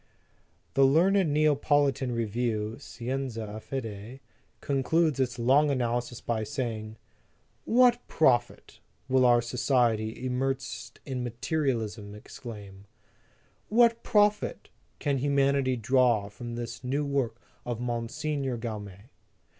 [0.73, 4.19] The learned Neapolitan review, Scienza e Fede,
[4.59, 6.97] concludes its long analysis by saying,
[7.65, 12.85] "What profit," will our society, immersed in materialism, exclaim,
[13.69, 18.07] "what profit can human ity draw from this new work of MOT.
[18.07, 19.01] Gaume?